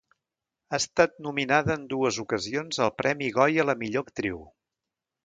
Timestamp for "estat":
0.83-1.19